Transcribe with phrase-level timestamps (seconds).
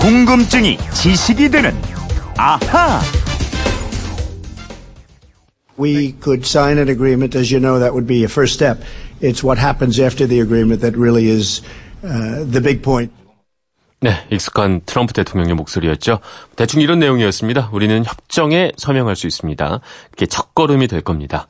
[0.00, 1.72] 궁금증이 지식이 되는
[2.36, 3.00] 아하.
[5.78, 7.36] We could sign an agreement.
[7.36, 8.82] As you know, that would be a first step.
[9.20, 11.62] It's what happens after the agreement that really is
[12.02, 13.12] uh, the big point.
[14.00, 16.20] 네, 익숙한 트럼프 대통령의 목소리였죠.
[16.54, 17.70] 대충 이런 내용이었습니다.
[17.72, 19.80] 우리는 협정에 서명할 수 있습니다.
[20.12, 21.48] 그게 첫걸음이 될 겁니다.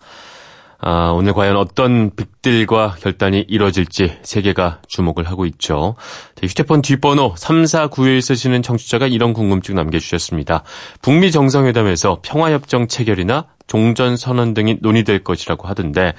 [0.81, 5.97] 아, 오늘 과연 어떤 빅딜과 결단이 이뤄질지 세계가 주목을 하고 있죠.
[6.41, 10.63] 휴대폰 뒷번호 3491 쓰시는 청취자가 이런 궁금증 남겨주셨습니다.
[11.03, 16.15] 북미 정상회담에서 평화협정 체결이나 종전선언 등이 논의될 것이라고 하던데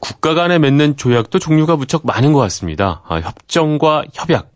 [0.00, 3.02] 국가 간에 맺는 조약도 종류가 무척 많은 것 같습니다.
[3.06, 4.50] 아, 협정과 협약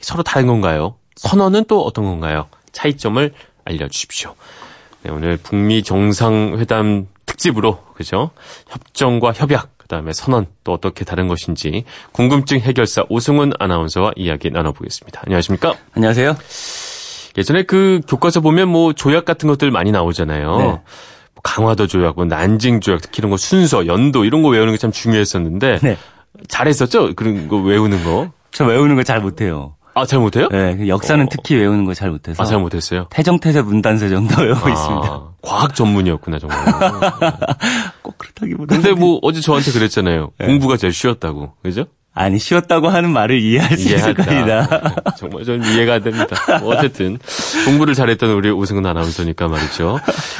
[0.00, 0.96] 서로 다른 건가요?
[1.16, 2.46] 선언은 또 어떤 건가요?
[2.70, 3.32] 차이점을
[3.64, 4.34] 알려주십시오.
[5.02, 8.30] 네, 오늘 북미 정상회담 특집으로 그죠?
[8.68, 15.22] 협정과 협약 그다음에 선언 또 어떻게 다른 것인지 궁금증 해결사 오승훈 아나운서와 이야기 나눠보겠습니다.
[15.26, 15.74] 안녕하십니까?
[15.94, 16.36] 안녕하세요.
[17.36, 20.56] 예전에 그 교과서 보면 뭐 조약 같은 것들 많이 나오잖아요.
[20.58, 20.64] 네.
[20.64, 20.80] 뭐
[21.42, 24.92] 강화도 조약, 뭐 난징 조약, 특히 이런 거 순서, 연도 이런 거 외우는 게 참
[24.92, 25.96] 중요했었는데 네.
[26.48, 27.14] 잘했었죠?
[27.16, 28.30] 그런 거 외우는 거.
[28.52, 29.74] 저 외우는 거 잘 못해요.
[29.94, 30.48] 아, 잘 못해요?
[30.50, 31.28] 네, 그 역사는 어.
[31.30, 32.42] 특히 외우는 거 잘 못해서.
[32.42, 33.06] 아, 잘 못했어요?
[33.10, 35.22] 태정태세 문단세 정도 외우고 아, 있습니다.
[35.42, 36.58] 과학 전문이었구나, 정말.
[38.02, 38.74] 꼭 그렇다기보다.
[38.74, 40.32] 근데 뭐 어제 저한테 그랬잖아요.
[40.38, 40.46] 네.
[40.46, 41.52] 공부가 제일 쉬웠다고.
[41.62, 41.84] 그죠?
[42.16, 44.10] 아니 쉬었다고 하는 말을 이해할 수 이해하다.
[44.10, 44.94] 있을 겁니다.
[45.18, 46.36] 정말 좀 이해가 안 됩니다.
[46.60, 47.18] 뭐 어쨌든
[47.64, 49.98] 공부를 잘했던 우리 오승훈 아나운서니까 말이죠.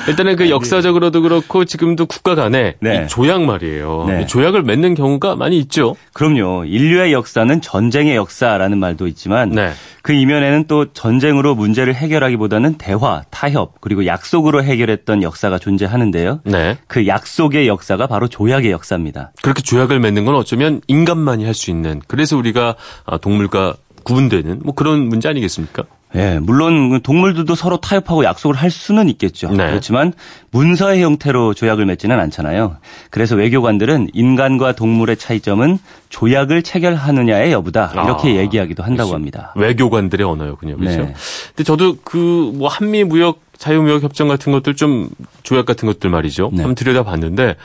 [0.08, 3.06] 일단은 그 역사적으로도 그렇고 지금도 국가 간에 네.
[3.08, 4.04] 조약 말이에요.
[4.06, 4.26] 네.
[4.26, 5.96] 조약을 맺는 경우가 많이 있죠.
[6.12, 6.64] 그럼요.
[6.64, 9.72] 인류의 역사는 전쟁의 역사라는 말도 있지만 네.
[10.04, 16.40] 그 이면에는 또 전쟁으로 문제를 해결하기보다는 대화, 타협, 그리고 약속으로 해결했던 역사가 존재하는데요.
[16.44, 16.76] 네.
[16.88, 19.32] 그 약속의 역사가 바로 조약의 역사입니다.
[19.40, 22.74] 그렇게 조약을 맺는 건 어쩌면 인간만이 할 수 있는 그래서 우리가
[23.06, 25.84] 아, 동물과 구분되는 뭐 그런 문제 아니겠습니까?
[26.16, 29.50] 예, 물론 그 동물들도 서로 타협하고 약속을 할 수는 있겠죠.
[29.50, 29.66] 네.
[29.68, 30.12] 그렇지만
[30.52, 32.76] 문서의 형태로 조약을 맺지는 않잖아요.
[33.10, 35.78] 그래서 외교관들은 인간과 동물의 차이점은
[36.10, 37.90] 조약을 체결하느냐의 여부다.
[38.04, 39.12] 이렇게 아, 얘기하기도 한다고 그렇지.
[39.14, 39.52] 합니다.
[39.56, 40.76] 외교관들의 언어였군요.
[40.76, 40.98] 그렇죠.
[41.02, 41.14] 네.
[41.48, 45.08] 근데 저도 그 뭐 한미 무역 자유무역 협정 같은 것들 좀
[45.42, 46.50] 조약 같은 것들 말이죠.
[46.52, 46.62] 네.
[46.62, 47.56] 한번 들여다봤는데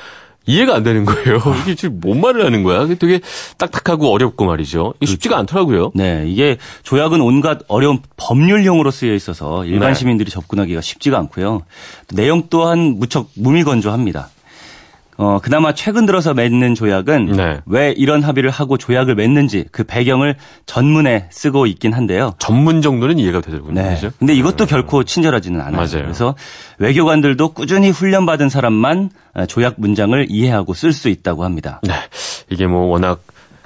[0.45, 1.39] 이해가 안 되는 거예요.
[1.63, 2.87] 이게 지금 뭔 말을 하는 거야?
[2.87, 3.19] 되게
[3.57, 4.93] 딱딱하고 어렵고 말이죠.
[4.99, 5.91] 이게 쉽지가 않더라고요.
[5.93, 9.99] 네, 이게 조약은 온갖 어려운 법률형으로 쓰여 있어서 일반 네.
[9.99, 11.63] 시민들이 접근하기가 쉽지가 않고요.
[12.13, 14.29] 내용 또한 무척 무미건조합니다.
[15.21, 17.59] 어, 그나마 최근 들어서 맺는 조약은 네.
[17.65, 20.35] 왜 이런 합의를 하고 조약을 맺는지 그 배경을
[20.65, 22.35] 전문에 쓰고 있긴 한데요.
[22.39, 23.81] 전문 정도는 이해가 되더군요.
[23.81, 23.95] 네.
[23.95, 24.11] 그죠?
[24.17, 24.69] 근데 이것도 네.
[24.69, 25.75] 결코 친절하지는 않아요.
[25.75, 26.03] 맞아요.
[26.03, 26.35] 그래서
[26.77, 29.09] 외교관들도 꾸준히 훈련받은 사람만
[29.49, 31.81] 조약 문장을 이해하고 쓸 수 있다고 합니다.
[31.83, 31.95] 네.
[32.49, 33.21] 이게 뭐 워낙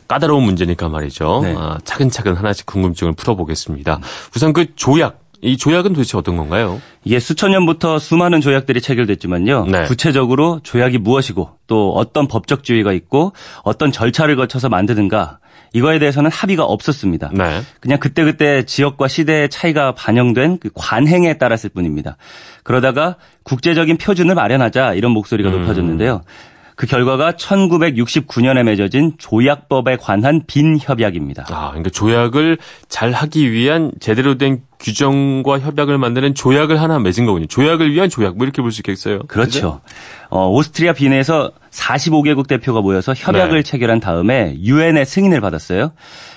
[0.07, 1.41] 까다로운 문제니까 말이죠.
[1.43, 1.53] 네.
[1.55, 3.99] 아, 차근차근 하나씩 궁금증을 풀어보겠습니다.
[4.35, 6.81] 우선 그 조약 이 조약은 도대체 어떤 건가요?
[7.03, 9.65] 이게 수천 년부터 수많은 조약들이 체결됐지만요.
[9.65, 9.83] 네.
[9.83, 13.33] 구체적으로 조약이 무엇이고 또 어떤 법적 지위가 있고
[13.63, 15.39] 어떤 절차를 거쳐서 만드는가
[15.73, 17.31] 이거에 대해서는 합의가 없었습니다.
[17.33, 17.61] 네.
[17.81, 22.15] 그냥 그때그때 지역과 시대의 차이가 반영된 그 관행에 따랐을 뿐입니다.
[22.63, 25.61] 그러다가 국제적인 표준을 마련하자 이런 목소리가 음.
[25.61, 26.21] 높아졌는데요.
[26.75, 31.45] 그 결과가 1969년에 맺어진 조약법에 관한 빈 협약입니다.
[31.49, 32.57] 아, 그러니까 조약을
[32.89, 37.45] 잘 하기 위한 제대로 된 규정과 협약을 만드는 조약을 하나 맺은 거군요.
[37.47, 39.19] 조약을 위한 조약, 뭐 이렇게 볼 수 있겠어요.
[39.27, 39.81] 그렇죠.
[40.29, 43.63] 어, 오스트리아 빈에서 45개국 대표가 모여서 협약을 네.
[43.63, 45.91] 체결한 다음에 유엔의 승인을 받았어요.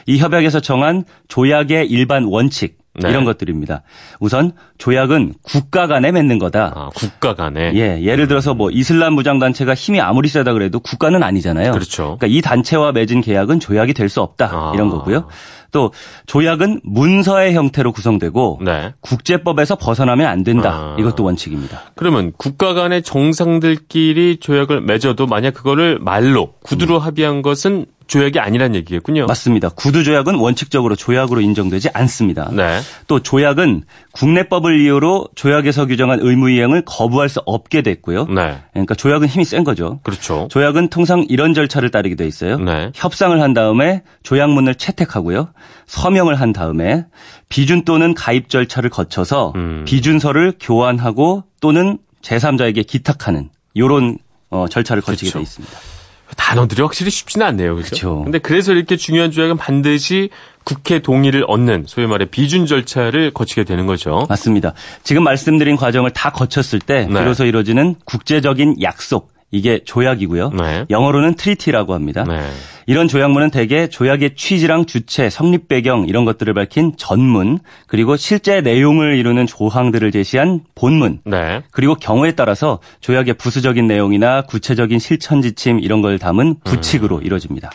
[0.06, 3.10] 이 협약에서 정한 조약의 일반 원칙, 네.
[3.10, 3.82] 이런 것들입니다.
[4.20, 6.72] 우선 조약은 국가 간에 맺는 거다.
[6.74, 7.72] 아, 국가 간에.
[7.74, 11.72] 예, 예를 들어서 뭐 이슬람 무장 단체가 힘이 아무리 세다 그래도 국가는 아니잖아요.
[11.72, 12.16] 그렇죠.
[12.18, 14.46] 그러니까 이 단체와 맺은 계약은 조약이 될 수 없다.
[14.52, 14.72] 아.
[14.74, 15.26] 이런 거고요.
[15.72, 15.92] 또
[16.26, 18.94] 조약은 문서의 형태로 구성되고 네.
[19.00, 20.70] 국제법에서 벗어나면 안 된다.
[20.70, 20.96] 아.
[20.98, 21.82] 이것도 원칙입니다.
[21.96, 27.00] 그러면 국가 간의 정상들끼리 조약을 맺어도 만약 그거를 말로 구두로 음.
[27.00, 29.26] 합의한 것은 조약이 아니란 얘기겠군요.
[29.26, 29.68] 맞습니다.
[29.70, 32.50] 구두 조약은 원칙적으로 조약으로 인정되지 않습니다.
[32.52, 32.80] 네.
[33.06, 33.82] 또 조약은
[34.12, 38.26] 국내법을 이유로 조약에서 규정한 의무 이행을 거부할 수 없게 됐고요.
[38.26, 38.58] 네.
[38.72, 40.00] 그러니까 조약은 힘이 센 거죠.
[40.02, 40.48] 그렇죠.
[40.50, 42.58] 조약은 통상 이런 절차를 따르게 돼 있어요.
[42.58, 42.90] 네.
[42.94, 45.48] 협상을 한 다음에 조약문을 채택하고요.
[45.86, 47.06] 서명을 한 다음에
[47.48, 49.84] 비준 또는 가입 절차를 거쳐서 음.
[49.86, 54.18] 비준서를 교환하고 또는 제3자에게 기탁하는 이런
[54.50, 55.38] 어, 절차를 거치게 그렇죠.
[55.38, 55.95] 돼 있습니다.
[56.36, 57.76] 단어들이 확실히 쉽지는 않네요.
[57.76, 58.22] 그렇죠.
[58.24, 60.30] 근데 그래서 이렇게 중요한 조약은 반드시
[60.64, 64.26] 국회 동의를 얻는 소위 말해 비준 절차를 거치게 되는 거죠.
[64.28, 64.74] 맞습니다.
[65.04, 67.20] 지금 말씀드린 과정을 다 거쳤을 때 네.
[67.20, 70.50] 비로소 이루어지는 국제적인 약속 이게 조약이고요.
[70.50, 70.84] 네.
[70.90, 72.24] 영어로는 treaty라고 합니다.
[72.28, 72.40] 네.
[72.86, 77.58] 이런 조약문은 대개 조약의 취지랑 주체, 성립 배경 이런 것들을 밝힌 전문,
[77.88, 81.62] 그리고 실제 내용을 이루는 조항들을 제시한 본문, 네.
[81.72, 87.24] 그리고 경우에 따라서 조약의 부수적인 내용이나 구체적인 실천 지침 이런 걸 담은 부칙으로 음.
[87.24, 87.72] 이루어집니다.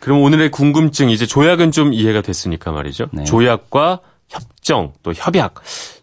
[0.00, 3.08] 그럼 오늘의 궁금증 이제 조약은 좀 이해가 됐으니까 말이죠.
[3.12, 3.24] 네.
[3.24, 5.54] 조약과 협정 또 협약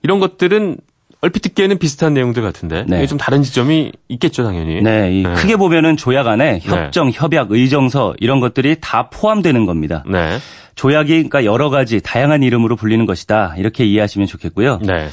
[0.03, 0.77] 이런 것들은
[1.21, 3.05] 얼핏 듣기에는 비슷한 내용들 같은데 네.
[3.05, 4.81] 좀 다른 지점이 있겠죠 당연히.
[4.81, 5.33] 네, 네.
[5.35, 6.59] 크게 보면은 조약 안에 네.
[6.61, 7.13] 협정, 네.
[7.15, 10.03] 협약, 의정서 이런 것들이 다 포함되는 겁니다.
[10.07, 10.39] 네.
[10.75, 14.79] 조약이 그러니까 여러 가지 다양한 이름으로 불리는 것이다 이렇게 이해하시면 좋겠고요.
[14.81, 15.09] 네.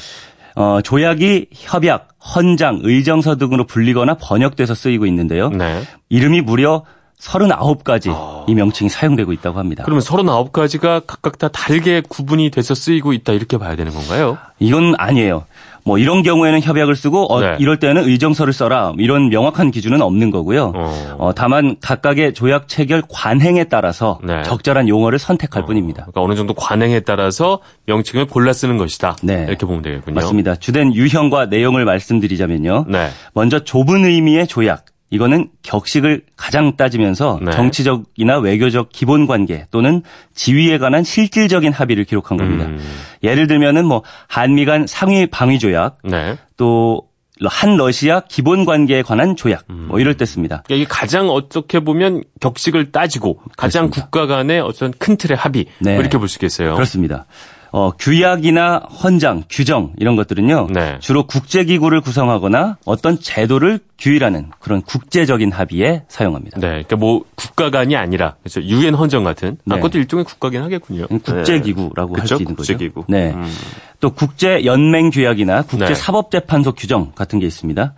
[0.56, 5.50] 어, 조약이 협약, 헌장, 의정서 등으로 불리거나 번역돼서 쓰이고 있는데요.
[5.50, 5.82] 네.
[6.08, 6.84] 이름이 무려
[7.20, 8.44] 39가지 아...
[8.46, 9.82] 이 명칭이 사용되고 있다고 합니다.
[9.84, 14.38] 그러면 39가지가 각각 다 다르게 구분이 돼서 쓰이고 있다 이렇게 봐야 되는 건가요?
[14.58, 15.44] 이건 아니에요.
[15.84, 17.56] 뭐 이런 경우에는 협약을 쓰고 어, 네.
[17.60, 20.72] 이럴 때는 의정서를 써라 이런 명확한 기준은 없는 거고요.
[20.76, 21.16] 어.
[21.18, 24.42] 어, 다만 각각의 조약 체결 관행에 따라서 네.
[24.42, 25.66] 적절한 용어를 선택할 어.
[25.66, 26.02] 뿐입니다.
[26.02, 29.16] 그러니까 어느 정도 관행에 따라서 명칭을 골라 쓰는 것이다.
[29.22, 29.46] 네.
[29.48, 30.14] 이렇게 보면 되겠군요.
[30.14, 30.56] 맞습니다.
[30.56, 32.84] 주된 유형과 내용을 말씀드리자면요.
[32.88, 33.08] 네.
[33.32, 34.84] 먼저 좁은 의미의 조약.
[35.10, 37.50] 이거는 격식을 가장 따지면서 네.
[37.52, 40.02] 정치적이나 외교적 기본 관계 또는
[40.34, 42.66] 지위에 관한 실질적인 합의를 기록한 겁니다.
[42.66, 42.78] 음.
[43.22, 46.36] 예를 들면은 뭐 한미 간 상위 방위 조약 네.
[46.58, 50.62] 또한 러시아 기본 관계에 관한 조약 뭐 이럴 때 씁니다.
[50.66, 54.04] 그러니까 이게 가장 어떻게 보면 격식을 따지고 가장 그렇습니다.
[54.10, 55.92] 국가 간의 어떤 큰 틀의 합의 네.
[55.94, 56.74] 뭐 이렇게 볼 수 있겠어요.
[56.74, 57.24] 그렇습니다.
[57.70, 60.68] 어, 규약이나 헌장, 규정 이런 것들은요.
[60.72, 60.96] 네.
[61.00, 66.60] 주로 국제기구를 구성하거나 어떤 제도를 규율하는 그런 국제적인 합의에 사용합니다.
[66.60, 68.62] 네, 그러니까 뭐 국가 간이 아니라 그렇죠.
[68.62, 69.74] 유엔 헌정 같은 네.
[69.74, 71.06] 아, 그것도 일종의 국가긴 하겠군요.
[71.10, 72.20] 음, 국제기구라고 네.
[72.20, 72.72] 할수 있는 거죠.
[72.72, 73.04] 국제기구.
[73.08, 73.32] 네.
[73.32, 73.52] 음.
[74.00, 77.94] 또 국제 연맹 규약이나 국제 사법재판소 규정 같은 게 있습니다.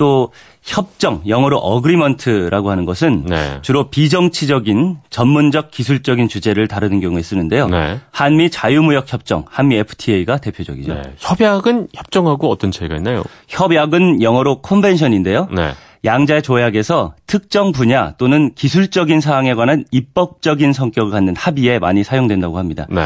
[0.00, 0.32] 또
[0.62, 3.58] 협정, 영어로 어그리먼트라고 하는 것은 네.
[3.60, 7.68] 주로 비정치적인 전문적 기술적인 주제를 다루는 경우에 쓰는데요.
[7.68, 8.00] 네.
[8.10, 10.94] 한미 자유무역 협정, 한미 FTA가 대표적이죠.
[10.94, 11.02] 네.
[11.18, 13.24] 협약은 협정하고 어떤 차이가 있나요?
[13.48, 15.48] 협약은 영어로 컨벤션인데요.
[15.54, 15.74] 네.
[16.06, 22.86] 양자의 조약에서 특정 분야 또는 기술적인 사항에 관한 입법적인 성격을 갖는 합의에 많이 사용된다고 합니다.
[22.88, 23.02] 네.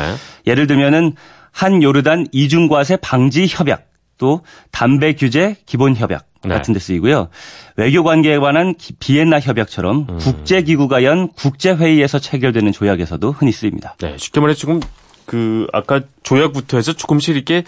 [0.46, 1.14] 예를 들면은
[1.50, 3.88] 한 요르단 이중과세 방지 협약,
[4.18, 6.54] 또 담배 규제 기본 협약, 네.
[6.54, 7.28] 같은 데 쓰이고요.
[7.76, 10.18] 외교 관계에 관한 비엔나 협약처럼 음.
[10.18, 13.96] 국제 기구가 연 국제 회의에서 체결되는 조약에서도 흔히 쓰입니다.
[14.00, 14.80] 네, 쉽게 말해 지금
[15.26, 17.64] 그 아까 조약부터 해서 조금씩 이렇게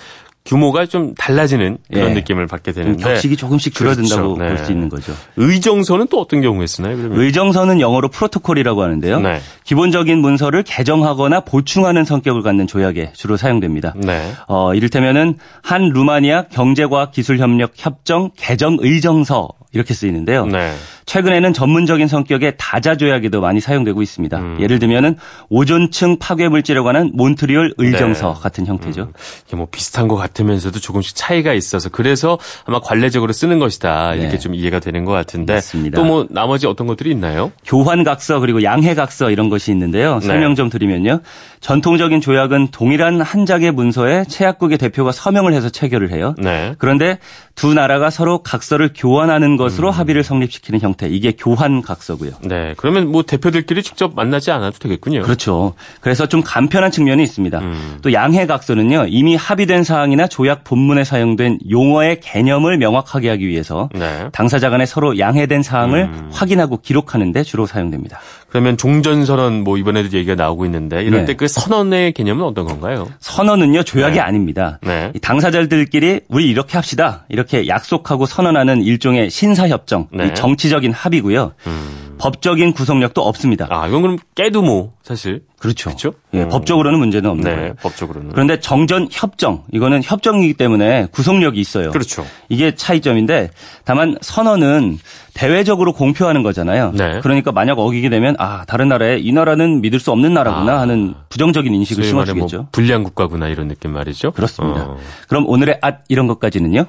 [0.46, 2.14] 규모가 좀 달라지는 그런 예.
[2.14, 4.42] 느낌을 받게 되는데 격식이 조금씩 줄어든다고 그렇죠.
[4.42, 4.56] 네.
[4.56, 5.12] 볼수 있는 거죠.
[5.36, 6.96] 의정서는 또 어떤 경우에 쓰나요?
[6.96, 7.20] 그러면?
[7.20, 9.20] 의정서는 영어로 프로토콜이라고 하는데요.
[9.20, 9.40] 네.
[9.64, 13.92] 기본적인 문서를 개정하거나 보충하는 성격을 갖는 조약에 주로 사용됩니다.
[13.96, 14.32] 네.
[14.46, 20.46] 어, 이를테면은 한 루마니아 경제과학기술협력 협정 개정 의정서 이렇게 쓰이는데요.
[20.46, 20.72] 네.
[21.04, 24.38] 최근에는 전문적인 성격의 다자 조약에도 많이 사용되고 있습니다.
[24.38, 24.56] 음.
[24.60, 25.16] 예를 들면은
[25.50, 28.40] 오존층 파괴 물질에 관한 몬트리올 의정서 네.
[28.42, 29.02] 같은 형태죠.
[29.02, 29.12] 음.
[29.46, 34.38] 이게 뭐 비슷한 것 같으면서도 조금씩 차이가 있어서 그래서 아마 관례적으로 쓰는 것이다 이렇게 네.
[34.38, 35.60] 좀 이해가 되는 것 같은데
[35.94, 37.50] 또 뭐 나머지 어떤 것들이 있나요?
[37.64, 40.20] 교환각서 그리고 양해각서 이런 것이 있는데요.
[40.20, 40.26] 네.
[40.26, 41.20] 설명 좀 드리면요.
[41.60, 46.34] 전통적인 조약은 동일한 한 장의 문서에 최약국의 대표가 서명을 해서 체결을 해요.
[46.38, 46.74] 네.
[46.78, 47.18] 그런데
[47.56, 49.92] 두 나라가 서로 각서를 교환하는 것 으로 음.
[49.92, 51.08] 합의를 성립시키는 형태.
[51.08, 52.32] 이게 교환 각서고요.
[52.42, 52.74] 네.
[52.76, 55.22] 그러면 뭐 대표들끼리 직접 만나지 않아도 되겠군요.
[55.22, 55.74] 그렇죠.
[56.00, 57.58] 그래서 좀 간편한 측면이 있습니다.
[57.58, 57.98] 음.
[58.02, 59.06] 또 양해 각서는요.
[59.08, 64.28] 이미 합의된 사항이나 조약 본문에 사용된 용어의 개념을 명확하게 하기 위해서 네.
[64.32, 66.30] 당사자 간에 서로 양해된 사항을 음.
[66.32, 68.20] 확인하고 기록하는 데 주로 사용됩니다.
[68.48, 71.26] 그러면 종전선언 뭐 이번에도 얘기가 나오고 있는데 이럴 네.
[71.26, 73.08] 때그 선언의 개념은 어떤 건가요?
[73.20, 74.20] 선언은요 조약이 네.
[74.20, 74.78] 아닙니다.
[74.82, 75.12] 네.
[75.20, 80.34] 당사자들끼리 우리 이렇게 합시다 이렇게 약속하고 선언하는 일종의 신사협정, 네.
[80.34, 81.52] 정치적인 합의고요.
[81.66, 82.05] 음.
[82.18, 83.66] 법적인 구속력도 없습니다.
[83.70, 85.90] 아 이건 그럼 깨도 뭐 사실 그렇죠.
[85.90, 86.12] 그렇죠?
[86.34, 86.48] 예, 음.
[86.48, 87.74] 법적으로는 문제는 없는 네, 거예요.
[87.82, 88.30] 법적으로는.
[88.32, 91.90] 그런데 정전 협정 이거는 협정이기 때문에 구속력이 있어요.
[91.90, 92.26] 그렇죠.
[92.48, 93.50] 이게 차이점인데
[93.84, 94.98] 다만 선언은
[95.34, 96.92] 대외적으로 공표하는 거잖아요.
[96.94, 97.20] 네.
[97.20, 100.80] 그러니까 만약 어기게 되면 아 다른 나라에 이 나라는 믿을 수 없는 나라구나 아.
[100.80, 102.56] 하는 부정적인 인식을 심어주겠죠.
[102.56, 104.32] 뭐 불리한 국가구나 이런 느낌 말이죠.
[104.32, 104.82] 그렇습니다.
[104.82, 104.98] 어.
[105.28, 106.86] 그럼 오늘의 앗 이런 것까지는요.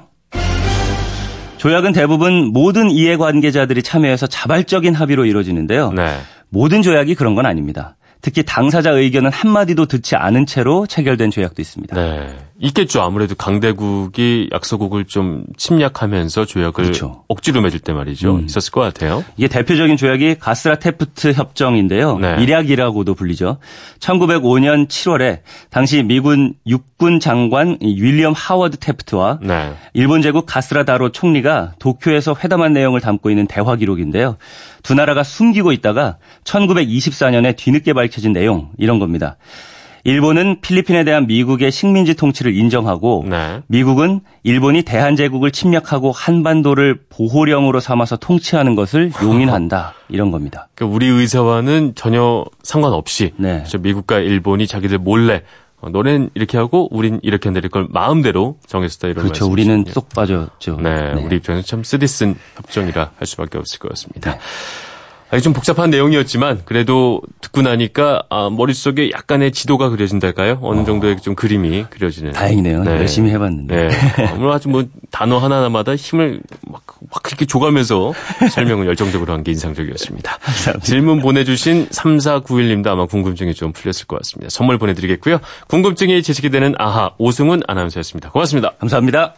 [1.58, 5.92] 조약은 대부분 모든 이해관계자들이 참여해서 자발적인 합의로 이루어지는데요.
[5.92, 6.18] 네.
[6.48, 7.97] 모든 조약이 그런 건 아닙니다.
[8.20, 11.94] 특히 당사자 의견은 한마디도 듣지 않은 채로 체결된 조약도 있습니다.
[11.94, 12.36] 네.
[12.60, 13.02] 있겠죠.
[13.02, 17.24] 아무래도 강대국이 약소국을 좀 침략하면서 조약을 그렇죠.
[17.28, 18.36] 억지로 맺을 때 말이죠.
[18.36, 18.44] 음.
[18.46, 19.24] 있었을 것 같아요.
[19.36, 22.18] 이게 대표적인 조약이 가스라 테프트 협정인데요.
[22.18, 22.36] 네.
[22.40, 23.58] 일약이라고도 불리죠.
[24.00, 29.74] 1905년 7월에 당시 미군 육군 장관 윌리엄 하워드 테프트와 네.
[29.92, 34.36] 일본 제국 가스라 다로 총리가 도쿄에서 회담한 내용을 담고 있는 대화 기록인데요.
[34.88, 39.36] 두 나라가 숨기고 있다가 1924년에 뒤늦게 밝혀진 내용 이런 겁니다.
[40.04, 43.60] 일본은 필리핀에 대한 미국의 식민지 통치를 인정하고 네.
[43.66, 50.68] 미국은 일본이 대한제국을 침략하고 한반도를 보호령으로 삼아서 통치하는 것을 용인한다 이런 겁니다.
[50.74, 53.64] 그러니까 우리 의사와는 전혀 상관없이 네.
[53.78, 55.42] 미국과 일본이 자기들 몰래
[55.80, 59.46] 어, 너넨 이렇게 하고 우린 이렇게 내릴 걸 마음대로 정했다 이런 그렇죠.
[59.46, 60.80] 우리는 쏙 빠졌죠.
[60.80, 64.32] 네, 네, 우리 입장에서 참 쓰디쓴 협정이라 할 수밖에 없을 것 같습니다.
[64.32, 64.38] 네.
[65.30, 70.58] 아니, 좀 복잡한 내용이었지만 그래도 듣고 나니까 아, 머릿속에 약간의 지도가 그려진달까요?
[70.62, 70.84] 어느 어.
[70.84, 72.32] 정도의 좀 그림이 그려지는.
[72.32, 72.82] 다행이네요.
[72.84, 72.92] 네.
[72.92, 73.88] 열심히 해봤는데.
[73.88, 74.32] 네.
[74.34, 78.12] 오늘 아주 뭐 단어 하나하나마다 힘을 막, 막 이렇게 줘가면서
[78.52, 80.38] 설명을 열정적으로 한 게 인상적이었습니다.
[80.82, 84.50] 질문 보내주신 3491님도 아마 궁금증이 좀 풀렸을 것 같습니다.
[84.50, 85.38] 선물 보내드리겠고요.
[85.68, 88.30] 궁금증이 지식이 되는 아하 오승훈 아나운서였습니다.
[88.30, 88.72] 고맙습니다.
[88.80, 89.34] 감사합니다.